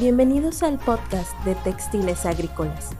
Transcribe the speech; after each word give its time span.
Bienvenidos 0.00 0.62
al 0.62 0.78
podcast 0.78 1.36
de 1.44 1.56
Textiles 1.56 2.24
Agrícolas. 2.24 2.96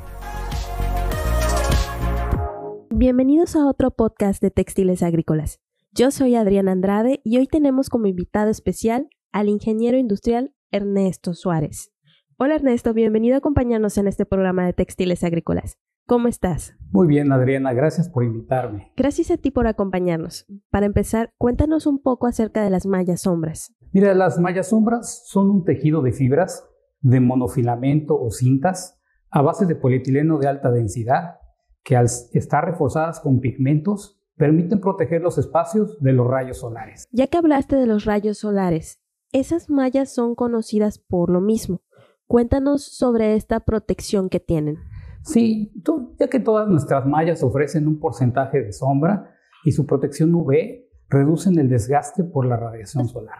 Bienvenidos 2.91 3.55
a 3.55 3.69
otro 3.69 3.93
podcast 3.93 4.43
de 4.43 4.51
Textiles 4.51 5.05
Agrícolas. 5.05 5.61
Yo 5.93 6.11
soy 6.11 6.35
Adriana 6.35 6.73
Andrade 6.73 7.21
y 7.23 7.39
hoy 7.39 7.47
tenemos 7.47 7.89
como 7.89 8.09
invitado 8.09 8.51
especial 8.51 9.11
al 9.31 9.49
ingeniero 9.49 9.97
industrial 9.97 10.53
Ernesto 10.73 11.35
Suárez. 11.35 11.93
Hola 12.37 12.57
Ernesto, 12.57 12.93
bienvenido 12.95 13.37
a 13.37 13.39
acompañarnos 13.39 13.97
en 13.97 14.09
este 14.09 14.27
programa 14.27 14.67
de 14.67 14.73
Textiles 14.73 15.23
Agrícolas. 15.23 15.79
¿Cómo 16.05 16.27
estás? 16.27 16.75
Muy 16.91 17.07
bien, 17.07 17.31
Adriana, 17.31 17.75
gracias 17.75 18.09
por 18.09 18.25
invitarme. 18.25 18.93
Gracias 18.97 19.31
a 19.31 19.37
ti 19.37 19.53
por 19.53 19.69
acompañarnos. 19.69 20.47
Para 20.69 20.87
empezar, 20.87 21.31
cuéntanos 21.39 21.87
un 21.87 22.03
poco 22.03 22.27
acerca 22.27 22.65
de 22.65 22.71
las 22.71 22.87
mallas 22.87 23.21
sombras. 23.21 23.73
Mira, 23.93 24.15
las 24.15 24.41
mallas 24.41 24.71
sombras 24.71 25.29
son 25.29 25.49
un 25.49 25.65
tejido 25.65 26.03
de 26.03 26.11
fibras 26.11 26.65
de 27.01 27.21
monofilamento 27.21 28.21
o 28.21 28.31
cintas 28.31 29.01
a 29.31 29.43
base 29.43 29.67
de 29.67 29.77
polietileno 29.77 30.39
de 30.39 30.49
alta 30.49 30.71
densidad 30.71 31.39
que 31.83 31.97
al 31.97 32.07
estar 32.07 32.65
reforzadas 32.65 33.21
con 33.21 33.41
pigmentos 33.41 34.21
permiten 34.37 34.81
proteger 34.81 35.21
los 35.21 35.39
espacios 35.39 35.99
de 36.01 36.13
los 36.13 36.27
rayos 36.27 36.59
solares. 36.59 37.07
Ya 37.11 37.27
que 37.27 37.39
hablaste 37.39 37.77
de 37.77 37.87
los 37.87 38.05
rayos 38.05 38.39
solares, 38.39 39.01
esas 39.33 39.69
mallas 39.69 40.13
son 40.13 40.35
conocidas 40.35 40.99
por 40.99 41.31
lo 41.31 41.41
mismo. 41.41 41.83
Cuéntanos 42.27 42.85
sobre 42.85 43.35
esta 43.35 43.61
protección 43.61 44.29
que 44.29 44.41
tienen. 44.41 44.77
Sí, 45.23 45.73
ya 46.19 46.29
que 46.29 46.41
todas 46.41 46.69
nuestras 46.69 47.07
mallas 47.07 47.43
ofrecen 47.43 47.87
un 47.87 47.99
porcentaje 47.99 48.63
de 48.63 48.73
sombra 48.73 49.35
y 49.65 49.73
su 49.73 49.87
protección 49.87 50.35
UV 50.35 50.89
reducen 51.09 51.59
el 51.59 51.69
desgaste 51.69 52.25
por 52.25 52.47
la 52.47 52.57
radiación 52.57 53.09
solar. 53.09 53.39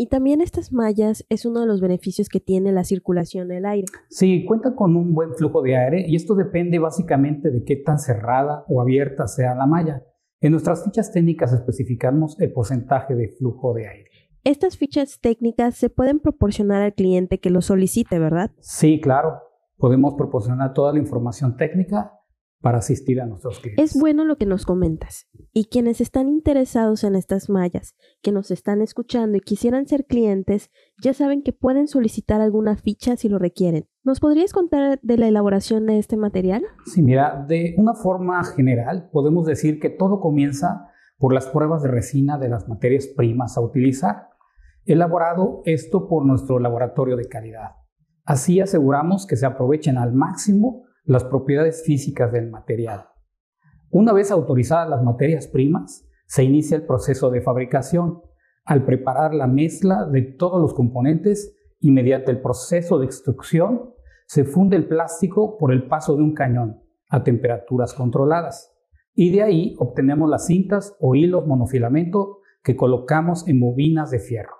Y 0.00 0.06
también 0.06 0.40
estas 0.40 0.72
mallas 0.72 1.26
es 1.28 1.44
uno 1.44 1.60
de 1.60 1.66
los 1.66 1.82
beneficios 1.82 2.30
que 2.30 2.40
tiene 2.40 2.72
la 2.72 2.84
circulación 2.84 3.48
del 3.48 3.66
aire. 3.66 3.84
Sí, 4.08 4.46
cuenta 4.46 4.74
con 4.74 4.96
un 4.96 5.12
buen 5.12 5.34
flujo 5.34 5.60
de 5.60 5.76
aire 5.76 6.06
y 6.08 6.16
esto 6.16 6.34
depende 6.34 6.78
básicamente 6.78 7.50
de 7.50 7.64
qué 7.64 7.76
tan 7.76 7.98
cerrada 7.98 8.64
o 8.66 8.80
abierta 8.80 9.28
sea 9.28 9.54
la 9.54 9.66
malla. 9.66 10.02
En 10.40 10.52
nuestras 10.52 10.84
fichas 10.84 11.12
técnicas 11.12 11.52
especificamos 11.52 12.40
el 12.40 12.50
porcentaje 12.50 13.14
de 13.14 13.28
flujo 13.28 13.74
de 13.74 13.88
aire. 13.88 14.10
Estas 14.42 14.78
fichas 14.78 15.20
técnicas 15.20 15.74
se 15.74 15.90
pueden 15.90 16.18
proporcionar 16.18 16.80
al 16.80 16.94
cliente 16.94 17.38
que 17.38 17.50
lo 17.50 17.60
solicite, 17.60 18.18
¿verdad? 18.18 18.52
Sí, 18.60 19.02
claro 19.02 19.50
podemos 19.80 20.14
proporcionar 20.14 20.74
toda 20.74 20.92
la 20.92 21.00
información 21.00 21.56
técnica 21.56 22.12
para 22.60 22.78
asistir 22.78 23.20
a 23.20 23.26
nuestros 23.26 23.60
clientes. 23.60 23.94
Es 23.94 24.00
bueno 24.00 24.24
lo 24.24 24.36
que 24.36 24.46
nos 24.46 24.66
comentas. 24.66 25.26
Y 25.52 25.66
quienes 25.66 26.00
están 26.00 26.28
interesados 26.28 27.04
en 27.04 27.14
estas 27.14 27.48
mallas, 27.48 27.94
que 28.22 28.32
nos 28.32 28.50
están 28.50 28.82
escuchando 28.82 29.38
y 29.38 29.40
quisieran 29.40 29.86
ser 29.86 30.04
clientes, 30.04 30.70
ya 31.02 31.14
saben 31.14 31.42
que 31.42 31.52
pueden 31.52 31.88
solicitar 31.88 32.40
alguna 32.40 32.76
ficha 32.76 33.16
si 33.16 33.28
lo 33.28 33.38
requieren. 33.38 33.88
¿Nos 34.04 34.20
podrías 34.20 34.52
contar 34.52 35.00
de 35.02 35.16
la 35.16 35.28
elaboración 35.28 35.86
de 35.86 35.98
este 35.98 36.16
material? 36.16 36.62
Sí, 36.84 37.02
mira, 37.02 37.44
de 37.48 37.74
una 37.78 37.94
forma 37.94 38.44
general 38.44 39.08
podemos 39.10 39.46
decir 39.46 39.80
que 39.80 39.90
todo 39.90 40.20
comienza 40.20 40.88
por 41.18 41.32
las 41.32 41.46
pruebas 41.46 41.82
de 41.82 41.88
resina 41.88 42.38
de 42.38 42.48
las 42.48 42.68
materias 42.68 43.06
primas 43.06 43.56
a 43.56 43.60
utilizar, 43.60 44.28
elaborado 44.84 45.62
esto 45.64 46.08
por 46.08 46.24
nuestro 46.26 46.58
laboratorio 46.58 47.16
de 47.16 47.28
calidad. 47.28 47.76
Así 48.24 48.60
aseguramos 48.60 49.26
que 49.26 49.36
se 49.36 49.46
aprovechen 49.46 49.98
al 49.98 50.12
máximo 50.12 50.84
las 51.04 51.24
propiedades 51.24 51.82
físicas 51.84 52.32
del 52.32 52.50
material. 52.50 53.06
Una 53.90 54.12
vez 54.12 54.30
autorizadas 54.30 54.88
las 54.88 55.02
materias 55.02 55.46
primas, 55.46 56.06
se 56.26 56.44
inicia 56.44 56.76
el 56.76 56.86
proceso 56.86 57.30
de 57.30 57.40
fabricación 57.40 58.22
al 58.64 58.84
preparar 58.84 59.34
la 59.34 59.46
mezcla 59.46 60.06
de 60.06 60.22
todos 60.22 60.60
los 60.60 60.74
componentes 60.74 61.56
y 61.80 61.90
mediante 61.90 62.30
el 62.30 62.40
proceso 62.40 62.98
de 62.98 63.06
extrusión 63.06 63.94
se 64.26 64.44
funde 64.44 64.76
el 64.76 64.86
plástico 64.86 65.58
por 65.58 65.72
el 65.72 65.88
paso 65.88 66.14
de 66.16 66.22
un 66.22 66.34
cañón 66.34 66.82
a 67.08 67.24
temperaturas 67.24 67.94
controladas 67.94 68.72
y 69.14 69.32
de 69.32 69.42
ahí 69.42 69.74
obtenemos 69.78 70.30
las 70.30 70.46
cintas 70.46 70.96
o 71.00 71.16
hilos 71.16 71.46
monofilamento 71.46 72.38
que 72.62 72.76
colocamos 72.76 73.48
en 73.48 73.58
bobinas 73.58 74.10
de 74.10 74.20
fierro. 74.20 74.54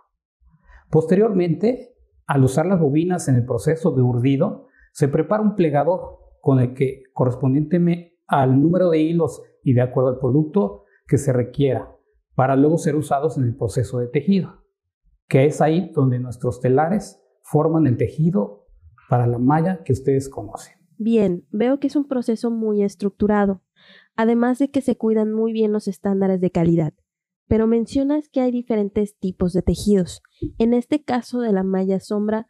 Posteriormente 0.91 1.91
al 2.31 2.45
usar 2.45 2.65
las 2.65 2.79
bobinas 2.79 3.27
en 3.27 3.35
el 3.35 3.45
proceso 3.45 3.91
de 3.91 4.03
urdido, 4.03 4.69
se 4.93 5.09
prepara 5.09 5.43
un 5.43 5.57
plegador 5.57 6.20
con 6.41 6.61
el 6.61 6.75
que, 6.75 7.03
correspondientemente 7.13 8.19
al 8.27 8.61
número 8.63 8.91
de 8.91 9.01
hilos 9.01 9.43
y 9.63 9.75
de 9.75 9.83
acuerdo 9.83 10.11
al 10.11 10.19
producto 10.19 10.85
que 11.07 11.19
se 11.19 11.33
requiera, 11.33 11.97
para 12.35 12.57
luego 12.57 12.79
ser 12.79 12.97
usados 12.97 13.37
en 13.37 13.45
el 13.45 13.57
proceso 13.57 13.99
de 13.99 14.07
tejido, 14.07 14.65
que 15.29 15.47
es 15.47 15.61
ahí 15.61 15.91
donde 15.95 16.19
nuestros 16.19 16.61
telares 16.61 17.21
forman 17.43 17.87
el 17.87 17.97
tejido 17.97 18.67
para 19.09 19.27
la 19.27 19.39
malla 19.39 19.83
que 19.83 19.93
ustedes 19.93 20.29
conocen. 20.29 20.75
Bien, 20.97 21.45
veo 21.51 21.81
que 21.81 21.89
es 21.89 21.97
un 21.97 22.07
proceso 22.07 22.51
muy 22.51 22.83
estructurado, 22.83 23.63
además 24.15 24.59
de 24.59 24.71
que 24.71 24.81
se 24.81 24.97
cuidan 24.97 25.33
muy 25.33 25.53
bien 25.53 25.73
los 25.73 25.89
estándares 25.89 26.41
de 26.41 26.51
calidad 26.51 26.95
pero 27.51 27.67
mencionas 27.67 28.29
que 28.29 28.41
hay 28.41 28.53
diferentes 28.53 29.19
tipos 29.19 29.53
de 29.53 29.63
tejidos. 29.63 30.23
En 30.59 30.73
este 30.73 31.03
caso 31.03 31.41
de 31.41 31.51
la 31.51 31.65
malla 31.65 31.99
sombra, 31.99 32.47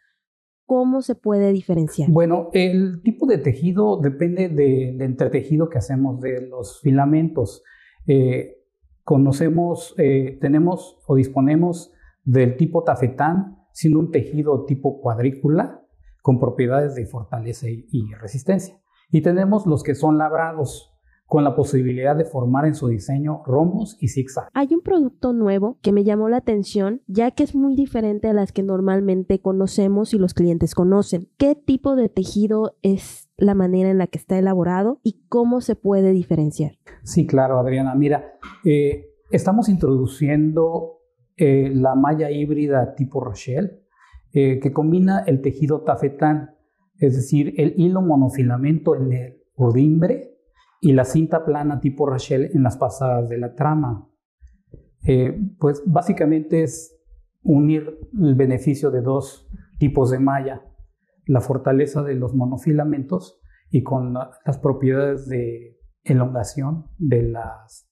¿cómo 0.71 1.03
se 1.03 1.17
puede 1.17 1.51
diferenciar? 1.51 2.09
Bueno, 2.13 2.49
el 2.53 3.03
tipo 3.03 3.27
de 3.27 3.39
tejido 3.39 3.97
depende 3.97 4.49
del 4.49 5.03
entretejido 5.03 5.69
que 5.69 5.79
hacemos 5.79 6.21
de 6.21 6.47
los 6.47 6.81
filamentos. 6.81 7.65
Eh, 8.07 8.63
conocemos, 9.03 9.97
eh, 9.99 10.39
tenemos 10.41 10.97
o 11.09 11.17
disponemos 11.17 11.93
del 12.23 12.57
tipo 12.57 12.85
tafetán, 12.85 13.59
siendo 13.73 13.99
un 13.99 14.13
tejido 14.13 14.65
tipo 14.65 15.01
cuadrícula 15.01 15.83
con 16.23 16.39
propiedades 16.39 16.95
de 16.95 17.05
fortaleza 17.05 17.67
y 17.69 18.07
resistencia. 18.21 18.81
Y 19.11 19.23
tenemos 19.23 19.67
los 19.67 19.83
que 19.83 19.97
son 19.97 20.19
labrados, 20.19 20.97
con 21.31 21.45
la 21.45 21.55
posibilidad 21.55 22.17
de 22.17 22.25
formar 22.25 22.67
en 22.67 22.75
su 22.75 22.89
diseño 22.89 23.45
rombos 23.47 23.97
y 24.01 24.09
zigzag. 24.09 24.49
Hay 24.53 24.75
un 24.75 24.81
producto 24.81 25.33
nuevo 25.33 25.79
que 25.81 25.93
me 25.93 26.03
llamó 26.03 26.29
la 26.29 26.39
atención 26.39 27.03
ya 27.07 27.31
que 27.31 27.45
es 27.45 27.55
muy 27.55 27.77
diferente 27.77 28.27
a 28.27 28.33
las 28.33 28.51
que 28.51 28.65
normalmente 28.65 29.41
conocemos 29.41 30.13
y 30.13 30.19
los 30.19 30.35
clientes 30.35 30.75
conocen. 30.75 31.29
¿Qué 31.39 31.55
tipo 31.55 31.95
de 31.95 32.09
tejido 32.09 32.75
es 32.83 33.31
la 33.37 33.55
manera 33.55 33.91
en 33.91 33.99
la 33.99 34.09
que 34.09 34.19
está 34.19 34.41
elaborado 34.41 34.99
y 35.05 35.23
cómo 35.29 35.61
se 35.61 35.77
puede 35.77 36.11
diferenciar? 36.11 36.73
Sí, 37.05 37.29
claro, 37.29 37.61
Adriana. 37.61 37.95
Mira, 37.95 38.25
eh, 38.65 39.07
estamos 39.31 39.69
introduciendo 39.69 40.99
eh, 41.37 41.71
la 41.73 41.95
malla 41.95 42.29
híbrida 42.33 42.97
tipo 42.97 43.21
Rochelle 43.21 43.85
eh, 44.33 44.59
que 44.61 44.73
combina 44.73 45.21
el 45.29 45.43
tejido 45.43 45.83
tafetán, 45.83 46.57
es 46.99 47.15
decir, 47.15 47.55
el 47.57 47.75
hilo 47.77 48.03
monofilamento 48.03 48.97
en 48.97 49.13
el 49.13 49.43
urdimbre 49.55 50.30
y 50.81 50.93
la 50.93 51.05
cinta 51.05 51.45
plana 51.45 51.81
tipo 51.81 52.07
Rachel 52.07 52.51
en 52.55 52.63
las 52.63 52.77
pasadas 52.77 53.29
de 53.29 53.39
la 53.39 53.55
trama. 53.55 54.09
Eh, 55.07 55.39
pues 55.59 55.83
básicamente 55.87 56.63
es 56.63 56.99
unir 57.43 57.99
el 58.19 58.35
beneficio 58.35 58.91
de 58.91 59.03
dos 59.03 59.49
tipos 59.79 60.11
de 60.11 60.19
malla, 60.19 60.63
la 61.27 61.41
fortaleza 61.41 62.03
de 62.03 62.15
los 62.15 62.35
monofilamentos 62.35 63.41
y 63.71 63.83
con 63.83 64.15
las 64.15 64.59
propiedades 64.59 65.29
de 65.29 65.79
elongación 66.05 66.87
de 66.99 67.23
las 67.23 67.90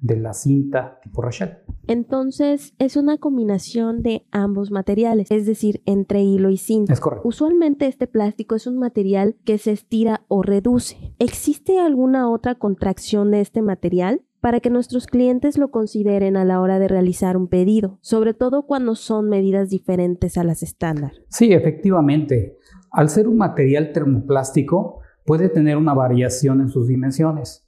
de 0.00 0.16
la 0.16 0.32
cinta 0.34 0.98
tipo 1.02 1.22
Rachel. 1.22 1.58
Entonces 1.86 2.74
es 2.78 2.96
una 2.96 3.18
combinación 3.18 4.02
de 4.02 4.26
ambos 4.30 4.70
materiales, 4.70 5.30
es 5.30 5.46
decir, 5.46 5.82
entre 5.86 6.22
hilo 6.22 6.50
y 6.50 6.56
cinta. 6.56 6.92
Es 6.92 7.00
correcto. 7.00 7.26
Usualmente 7.28 7.86
este 7.86 8.06
plástico 8.06 8.54
es 8.54 8.66
un 8.66 8.78
material 8.78 9.36
que 9.44 9.58
se 9.58 9.72
estira 9.72 10.24
o 10.28 10.42
reduce. 10.42 11.14
¿Existe 11.18 11.78
alguna 11.78 12.28
otra 12.30 12.56
contracción 12.56 13.30
de 13.30 13.40
este 13.40 13.62
material? 13.62 14.22
para 14.38 14.60
que 14.60 14.70
nuestros 14.70 15.08
clientes 15.08 15.58
lo 15.58 15.72
consideren 15.72 16.36
a 16.36 16.44
la 16.44 16.60
hora 16.60 16.78
de 16.78 16.86
realizar 16.86 17.36
un 17.36 17.48
pedido, 17.48 17.98
sobre 18.00 18.32
todo 18.32 18.64
cuando 18.64 18.94
son 18.94 19.28
medidas 19.28 19.70
diferentes 19.70 20.38
a 20.38 20.44
las 20.44 20.62
estándar. 20.62 21.14
Sí, 21.28 21.52
efectivamente. 21.52 22.56
Al 22.92 23.08
ser 23.08 23.26
un 23.26 23.38
material 23.38 23.90
termoplástico, 23.92 25.00
puede 25.24 25.48
tener 25.48 25.76
una 25.76 25.94
variación 25.94 26.60
en 26.60 26.68
sus 26.68 26.86
dimensiones 26.86 27.65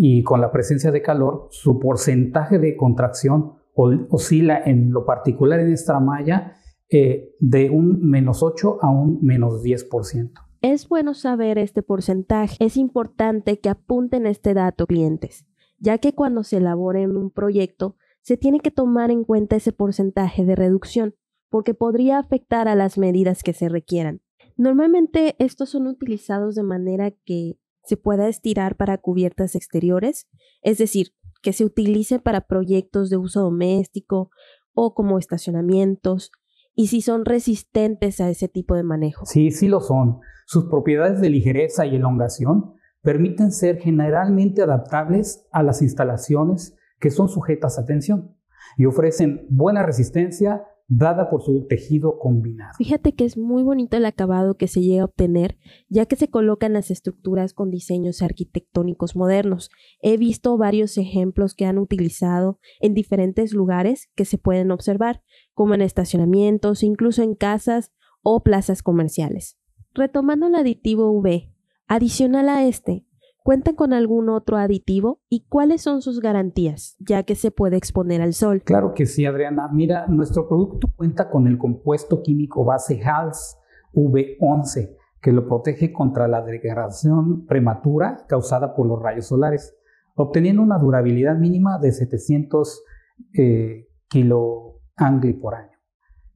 y 0.00 0.22
con 0.22 0.40
la 0.40 0.52
presencia 0.52 0.92
de 0.92 1.02
calor, 1.02 1.48
su 1.50 1.80
porcentaje 1.80 2.60
de 2.60 2.76
contracción 2.76 3.54
oscila 3.74 4.62
en 4.64 4.92
lo 4.92 5.04
particular 5.04 5.58
en 5.58 5.72
esta 5.72 5.98
malla 5.98 6.54
eh, 6.88 7.34
de 7.40 7.68
un 7.68 8.08
menos 8.08 8.44
8 8.44 8.78
a 8.80 8.90
un 8.90 9.18
menos 9.22 9.62
10%. 9.64 10.30
Es 10.62 10.88
bueno 10.88 11.14
saber 11.14 11.58
este 11.58 11.82
porcentaje. 11.82 12.56
Es 12.60 12.76
importante 12.76 13.58
que 13.58 13.68
apunten 13.68 14.26
este 14.26 14.54
dato 14.54 14.86
clientes, 14.86 15.46
ya 15.78 15.98
que 15.98 16.14
cuando 16.14 16.44
se 16.44 16.58
elabore 16.58 17.08
un 17.08 17.30
proyecto 17.30 17.96
se 18.22 18.36
tiene 18.36 18.60
que 18.60 18.70
tomar 18.70 19.10
en 19.10 19.24
cuenta 19.24 19.56
ese 19.56 19.72
porcentaje 19.72 20.44
de 20.44 20.54
reducción, 20.54 21.16
porque 21.50 21.74
podría 21.74 22.18
afectar 22.18 22.68
a 22.68 22.76
las 22.76 22.98
medidas 22.98 23.42
que 23.42 23.52
se 23.52 23.68
requieran. 23.68 24.20
Normalmente 24.56 25.34
estos 25.40 25.70
son 25.70 25.88
utilizados 25.88 26.54
de 26.54 26.62
manera 26.62 27.10
que 27.10 27.58
se 27.88 27.96
pueda 27.96 28.28
estirar 28.28 28.76
para 28.76 28.98
cubiertas 28.98 29.54
exteriores, 29.54 30.28
es 30.60 30.76
decir, 30.76 31.14
que 31.42 31.54
se 31.54 31.64
utilice 31.64 32.18
para 32.18 32.42
proyectos 32.42 33.08
de 33.08 33.16
uso 33.16 33.40
doméstico 33.40 34.30
o 34.74 34.92
como 34.92 35.18
estacionamientos 35.18 36.30
y 36.74 36.88
si 36.88 37.00
son 37.00 37.24
resistentes 37.24 38.20
a 38.20 38.28
ese 38.28 38.46
tipo 38.46 38.74
de 38.74 38.82
manejo. 38.82 39.24
Sí, 39.24 39.50
sí 39.50 39.68
lo 39.68 39.80
son. 39.80 40.20
Sus 40.46 40.66
propiedades 40.66 41.22
de 41.22 41.30
ligereza 41.30 41.86
y 41.86 41.96
elongación 41.96 42.74
permiten 43.00 43.52
ser 43.52 43.78
generalmente 43.78 44.62
adaptables 44.62 45.46
a 45.50 45.62
las 45.62 45.80
instalaciones 45.80 46.76
que 47.00 47.10
son 47.10 47.28
sujetas 47.28 47.78
a 47.78 47.86
tensión 47.86 48.36
y 48.76 48.84
ofrecen 48.84 49.46
buena 49.48 49.82
resistencia 49.82 50.66
dada 50.88 51.28
por 51.28 51.42
su 51.42 51.66
tejido 51.68 52.18
combinado. 52.18 52.72
Fíjate 52.78 53.14
que 53.14 53.26
es 53.26 53.36
muy 53.36 53.62
bonito 53.62 53.98
el 53.98 54.06
acabado 54.06 54.56
que 54.56 54.68
se 54.68 54.80
llega 54.80 55.02
a 55.02 55.04
obtener, 55.04 55.58
ya 55.88 56.06
que 56.06 56.16
se 56.16 56.28
colocan 56.28 56.72
las 56.72 56.90
estructuras 56.90 57.52
con 57.52 57.70
diseños 57.70 58.22
arquitectónicos 58.22 59.14
modernos. 59.14 59.70
He 60.00 60.16
visto 60.16 60.56
varios 60.56 60.96
ejemplos 60.96 61.54
que 61.54 61.66
han 61.66 61.78
utilizado 61.78 62.58
en 62.80 62.94
diferentes 62.94 63.52
lugares 63.52 64.08
que 64.14 64.24
se 64.24 64.38
pueden 64.38 64.70
observar, 64.70 65.22
como 65.52 65.74
en 65.74 65.82
estacionamientos, 65.82 66.82
incluso 66.82 67.22
en 67.22 67.34
casas 67.34 67.92
o 68.22 68.42
plazas 68.42 68.82
comerciales. 68.82 69.58
Retomando 69.92 70.46
el 70.46 70.54
aditivo 70.54 71.10
UV, 71.10 71.52
adicional 71.86 72.48
a 72.48 72.66
este, 72.66 73.04
¿Cuentan 73.48 73.76
con 73.76 73.94
algún 73.94 74.28
otro 74.28 74.58
aditivo 74.58 75.22
y 75.30 75.46
cuáles 75.48 75.80
son 75.80 76.02
sus 76.02 76.20
garantías, 76.20 76.98
ya 76.98 77.22
que 77.22 77.34
se 77.34 77.50
puede 77.50 77.78
exponer 77.78 78.20
al 78.20 78.34
sol? 78.34 78.60
Claro 78.62 78.92
que 78.92 79.06
sí, 79.06 79.24
Adriana. 79.24 79.70
Mira, 79.72 80.06
nuestro 80.06 80.46
producto 80.46 80.88
cuenta 80.94 81.30
con 81.30 81.46
el 81.46 81.56
compuesto 81.56 82.20
químico 82.20 82.66
base 82.66 83.00
HALS 83.02 83.56
V11, 83.94 84.94
que 85.22 85.32
lo 85.32 85.48
protege 85.48 85.94
contra 85.94 86.28
la 86.28 86.42
degradación 86.42 87.46
prematura 87.46 88.26
causada 88.28 88.74
por 88.74 88.86
los 88.86 89.00
rayos 89.00 89.28
solares, 89.28 89.74
obteniendo 90.14 90.60
una 90.60 90.76
durabilidad 90.76 91.38
mínima 91.38 91.78
de 91.78 91.92
700 91.92 92.84
eh, 93.32 93.88
kiloangli 94.08 95.32
por 95.40 95.54
año. 95.54 95.78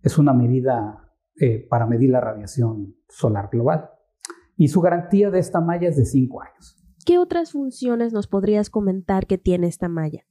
Es 0.00 0.16
una 0.16 0.32
medida 0.32 1.12
eh, 1.38 1.66
para 1.68 1.84
medir 1.84 2.08
la 2.08 2.22
radiación 2.22 2.94
solar 3.06 3.50
global. 3.52 3.90
Y 4.56 4.68
su 4.68 4.80
garantía 4.80 5.30
de 5.30 5.40
esta 5.40 5.60
malla 5.60 5.90
es 5.90 5.98
de 5.98 6.06
5 6.06 6.40
años. 6.40 6.81
¿Qué 7.04 7.18
otras 7.18 7.52
funciones 7.52 8.12
nos 8.12 8.28
podrías 8.28 8.70
comentar 8.70 9.26
que 9.26 9.38
tiene 9.38 9.66
esta 9.66 9.88
malla? 9.88 10.24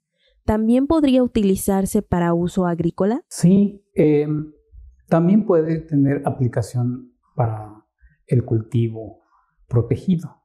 ¿También 0.45 0.87
podría 0.87 1.21
utilizarse 1.23 2.01
para 2.01 2.33
uso 2.33 2.65
agrícola? 2.65 3.23
Sí, 3.27 3.85
em, 3.93 4.53
también 5.07 5.45
puede 5.45 5.79
tener 5.79 6.21
aplicación 6.25 7.13
para 7.35 7.85
el 8.27 8.45
cultivo 8.45 9.19
protegido. 9.67 10.41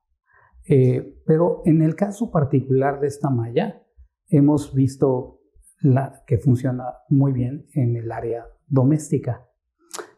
Eh, 0.68 1.22
pero 1.24 1.62
en 1.64 1.82
el 1.82 1.94
caso 1.94 2.30
particular 2.30 3.00
de 3.00 3.06
esta 3.06 3.30
malla, 3.30 3.82
hemos 4.28 4.74
visto 4.74 5.40
la, 5.80 6.24
que 6.26 6.38
funciona 6.38 6.84
muy 7.08 7.32
bien 7.32 7.66
en 7.74 7.96
el 7.96 8.10
área 8.10 8.46
doméstica. 8.66 9.46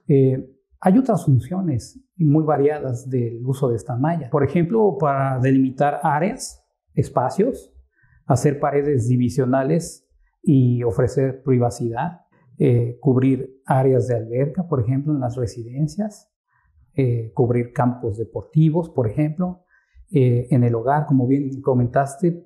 Eh, 0.07 0.58
hay 0.81 0.99
otras 0.99 1.25
funciones 1.25 2.01
muy 2.17 2.45
variadas 2.45 3.09
del 3.09 3.45
uso 3.45 3.69
de 3.69 3.77
esta 3.77 3.97
malla. 3.97 4.31
Por 4.31 4.45
ejemplo, 4.45 4.97
para 4.99 5.39
delimitar 5.41 6.01
áreas, 6.03 6.65
espacios, 6.95 7.73
hacer 8.27 8.61
paredes 8.61 9.09
divisionales 9.09 10.09
y 10.43 10.83
ofrecer 10.85 11.43
privacidad, 11.43 12.21
eh, 12.59 12.99
cubrir 13.01 13.61
áreas 13.67 14.09
de 14.09 14.17
alberca, 14.17 14.69
por 14.69 14.81
ejemplo, 14.81 15.13
en 15.13 15.21
las 15.21 15.37
residencias, 15.37 16.31
eh, 16.95 17.33
cubrir 17.35 17.73
campos 17.73 18.19
deportivos, 18.19 18.91
por 18.91 19.09
ejemplo, 19.09 19.65
eh, 20.11 20.47
en 20.51 20.65
el 20.65 20.75
hogar, 20.75 21.07
como 21.07 21.27
bien 21.27 21.61
comentaste, 21.61 22.43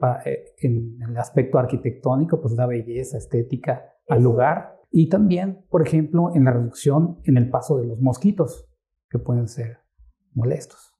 en 0.58 0.98
el 1.00 1.16
aspecto 1.16 1.58
arquitectónico, 1.58 2.40
pues 2.40 2.56
da 2.56 2.66
belleza, 2.66 3.18
estética 3.18 3.84
al 4.08 4.22
lugar 4.22 4.81
y 4.92 5.08
también, 5.08 5.64
por 5.70 5.86
ejemplo, 5.86 6.30
en 6.34 6.44
la 6.44 6.52
reducción 6.52 7.18
en 7.24 7.38
el 7.38 7.50
paso 7.50 7.78
de 7.78 7.86
los 7.86 8.00
mosquitos, 8.00 8.68
que 9.10 9.18
pueden 9.18 9.48
ser 9.48 9.78
molestos. 10.34 10.92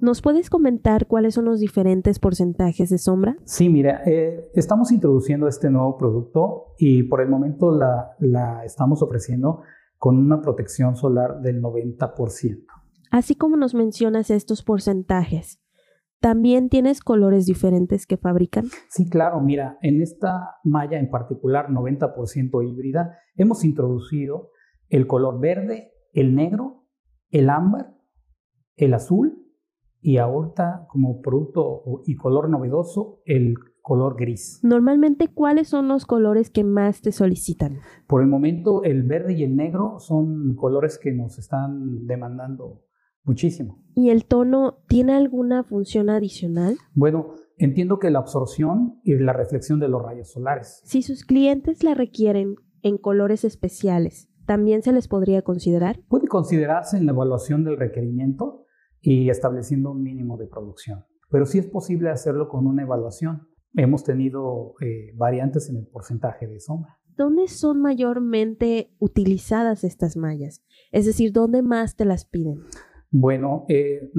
¿Nos 0.00 0.20
puedes 0.20 0.50
comentar 0.50 1.06
cuáles 1.06 1.34
son 1.34 1.44
los 1.44 1.60
diferentes 1.60 2.18
porcentajes 2.18 2.90
de 2.90 2.98
sombra? 2.98 3.36
Sí, 3.44 3.68
mira, 3.68 4.02
eh, 4.04 4.50
estamos 4.54 4.90
introduciendo 4.90 5.46
este 5.46 5.70
nuevo 5.70 5.96
producto 5.96 6.74
y 6.78 7.04
por 7.04 7.20
el 7.20 7.28
momento 7.28 7.70
la, 7.70 8.16
la 8.18 8.64
estamos 8.64 9.00
ofreciendo 9.02 9.62
con 9.98 10.18
una 10.18 10.40
protección 10.40 10.96
solar 10.96 11.40
del 11.40 11.62
90%. 11.62 12.64
Así 13.12 13.36
como 13.36 13.56
nos 13.56 13.74
mencionas 13.74 14.30
estos 14.30 14.64
porcentajes, 14.64 15.61
¿También 16.22 16.68
tienes 16.68 17.00
colores 17.00 17.46
diferentes 17.46 18.06
que 18.06 18.16
fabrican? 18.16 18.66
Sí, 18.88 19.10
claro. 19.10 19.40
Mira, 19.40 19.76
en 19.82 20.00
esta 20.00 20.54
malla 20.62 21.00
en 21.00 21.10
particular, 21.10 21.68
90% 21.68 22.62
híbrida, 22.62 23.18
hemos 23.34 23.64
introducido 23.64 24.50
el 24.88 25.08
color 25.08 25.40
verde, 25.40 25.90
el 26.12 26.36
negro, 26.36 26.86
el 27.30 27.50
ámbar, 27.50 27.96
el 28.76 28.94
azul 28.94 29.48
y 30.00 30.18
ahorita 30.18 30.86
como 30.88 31.20
producto 31.22 31.82
y 32.06 32.14
color 32.14 32.48
novedoso 32.48 33.20
el 33.24 33.56
color 33.80 34.14
gris. 34.16 34.60
Normalmente, 34.62 35.26
¿cuáles 35.26 35.66
son 35.66 35.88
los 35.88 36.06
colores 36.06 36.50
que 36.50 36.62
más 36.62 37.00
te 37.00 37.10
solicitan? 37.10 37.80
Por 38.06 38.22
el 38.22 38.28
momento, 38.28 38.84
el 38.84 39.02
verde 39.02 39.32
y 39.32 39.42
el 39.42 39.56
negro 39.56 39.98
son 39.98 40.54
colores 40.54 41.00
que 41.02 41.10
nos 41.10 41.36
están 41.40 42.06
demandando 42.06 42.84
Muchísimo. 43.24 43.82
¿Y 43.94 44.10
el 44.10 44.24
tono 44.24 44.78
tiene 44.88 45.14
alguna 45.14 45.64
función 45.64 46.10
adicional? 46.10 46.76
Bueno, 46.94 47.34
entiendo 47.56 47.98
que 47.98 48.10
la 48.10 48.18
absorción 48.18 49.00
y 49.04 49.14
la 49.14 49.32
reflexión 49.32 49.78
de 49.78 49.88
los 49.88 50.02
rayos 50.02 50.30
solares. 50.30 50.80
Si 50.84 51.02
sus 51.02 51.24
clientes 51.24 51.84
la 51.84 51.94
requieren 51.94 52.56
en 52.82 52.98
colores 52.98 53.44
especiales, 53.44 54.28
¿también 54.46 54.82
se 54.82 54.92
les 54.92 55.08
podría 55.08 55.42
considerar? 55.42 56.00
Puede 56.08 56.26
considerarse 56.26 56.96
en 56.96 57.06
la 57.06 57.12
evaluación 57.12 57.64
del 57.64 57.76
requerimiento 57.76 58.66
y 59.00 59.30
estableciendo 59.30 59.92
un 59.92 60.02
mínimo 60.02 60.36
de 60.36 60.46
producción, 60.46 61.04
pero 61.30 61.46
sí 61.46 61.58
es 61.58 61.66
posible 61.66 62.10
hacerlo 62.10 62.48
con 62.48 62.66
una 62.66 62.82
evaluación. 62.82 63.48
Hemos 63.74 64.04
tenido 64.04 64.74
eh, 64.80 65.12
variantes 65.16 65.68
en 65.70 65.76
el 65.76 65.86
porcentaje 65.86 66.46
de 66.46 66.60
sombra. 66.60 66.98
¿Dónde 67.16 67.48
son 67.48 67.80
mayormente 67.80 68.94
utilizadas 68.98 69.84
estas 69.84 70.16
mallas? 70.16 70.62
Es 70.92 71.06
decir, 71.06 71.32
¿dónde 71.32 71.62
más 71.62 71.94
te 71.94 72.04
las 72.04 72.24
piden? 72.24 72.60
Bueno, 73.12 73.66
eh, 73.68 74.10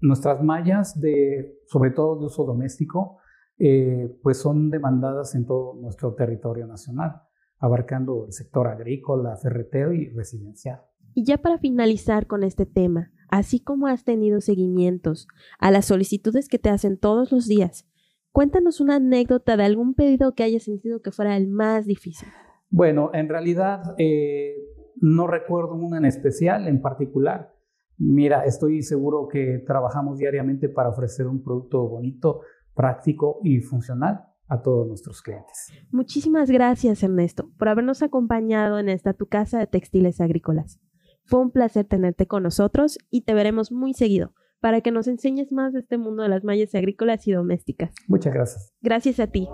nuestras 0.00 0.42
mallas, 0.42 0.98
de, 0.98 1.60
sobre 1.66 1.90
todo 1.90 2.18
de 2.18 2.26
uso 2.26 2.44
doméstico, 2.44 3.18
eh, 3.58 4.10
pues 4.22 4.38
son 4.38 4.70
demandadas 4.70 5.34
en 5.34 5.44
todo 5.44 5.74
nuestro 5.74 6.14
territorio 6.14 6.66
nacional, 6.66 7.20
abarcando 7.58 8.24
el 8.24 8.32
sector 8.32 8.66
agrícola, 8.66 9.36
ferretero 9.36 9.92
y 9.92 10.08
residencial. 10.08 10.80
Y 11.12 11.24
ya 11.24 11.36
para 11.38 11.58
finalizar 11.58 12.26
con 12.26 12.42
este 12.42 12.64
tema, 12.64 13.12
así 13.28 13.60
como 13.60 13.86
has 13.86 14.04
tenido 14.04 14.40
seguimientos 14.40 15.28
a 15.58 15.70
las 15.70 15.84
solicitudes 15.84 16.48
que 16.48 16.58
te 16.58 16.70
hacen 16.70 16.96
todos 16.96 17.30
los 17.30 17.48
días, 17.48 17.86
cuéntanos 18.32 18.80
una 18.80 18.96
anécdota 18.96 19.58
de 19.58 19.64
algún 19.64 19.92
pedido 19.92 20.34
que 20.34 20.44
hayas 20.44 20.62
sentido 20.62 21.02
que 21.02 21.10
fuera 21.10 21.36
el 21.36 21.48
más 21.48 21.84
difícil. 21.84 22.28
Bueno, 22.70 23.10
en 23.12 23.28
realidad 23.28 23.94
eh, 23.98 24.54
no 24.96 25.26
recuerdo 25.26 25.74
una 25.74 25.98
en 25.98 26.06
especial, 26.06 26.66
en 26.66 26.80
particular. 26.80 27.57
Mira, 27.98 28.44
estoy 28.44 28.82
seguro 28.82 29.28
que 29.28 29.62
trabajamos 29.66 30.18
diariamente 30.18 30.68
para 30.68 30.88
ofrecer 30.88 31.26
un 31.26 31.42
producto 31.42 31.86
bonito, 31.88 32.40
práctico 32.74 33.40
y 33.42 33.60
funcional 33.60 34.24
a 34.46 34.62
todos 34.62 34.86
nuestros 34.86 35.20
clientes. 35.20 35.72
Muchísimas 35.90 36.50
gracias, 36.50 37.02
Ernesto, 37.02 37.50
por 37.58 37.68
habernos 37.68 38.02
acompañado 38.02 38.78
en 38.78 38.88
esta 38.88 39.12
tu 39.12 39.26
casa 39.26 39.58
de 39.58 39.66
textiles 39.66 40.20
agrícolas. 40.20 40.80
Fue 41.24 41.40
un 41.40 41.50
placer 41.50 41.84
tenerte 41.84 42.26
con 42.26 42.44
nosotros 42.44 42.98
y 43.10 43.22
te 43.22 43.34
veremos 43.34 43.70
muy 43.70 43.92
seguido 43.92 44.32
para 44.60 44.80
que 44.80 44.90
nos 44.90 45.06
enseñes 45.06 45.52
más 45.52 45.72
de 45.72 45.80
este 45.80 45.98
mundo 45.98 46.22
de 46.22 46.28
las 46.28 46.44
mallas 46.44 46.74
agrícolas 46.74 47.26
y 47.28 47.32
domésticas. 47.32 47.94
Muchas 48.06 48.32
gracias. 48.32 48.72
Gracias 48.80 49.20
a 49.20 49.26
ti. 49.26 49.48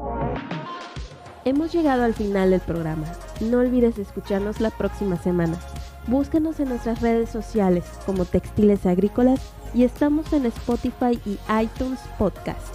Hemos 1.45 1.75
llegado 1.75 2.05
al 2.05 2.15
final 2.15 2.51
del 2.51 2.61
programa. 2.61 3.05
No 3.51 3.59
olvides 3.59 3.99
escucharnos 3.99 4.61
la 4.61 4.71
próxima 4.71 5.17
semana. 5.17 5.59
Búscanos 6.07 6.61
en 6.61 6.69
nuestras 6.69 7.01
redes 7.01 7.31
sociales 7.31 7.85
como 8.05 8.27
Textiles 8.27 8.85
Agrícolas 8.85 9.41
y 9.73 9.85
estamos 9.85 10.33
en 10.33 10.47
Spotify 10.47 11.19
y 11.25 11.39
iTunes 11.63 12.01
Podcast. 12.19 12.75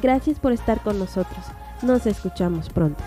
Gracias 0.00 0.38
por 0.38 0.52
estar 0.52 0.80
con 0.82 0.98
nosotros. 0.98 1.44
Nos 1.82 2.06
escuchamos 2.06 2.68
pronto. 2.68 3.02